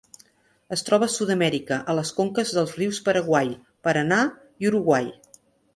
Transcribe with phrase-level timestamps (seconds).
[0.75, 3.55] Es troba a Sud-amèrica, a les conques dels rius Paraguai,
[3.89, 4.23] Paranà
[4.65, 5.17] i Uruguai.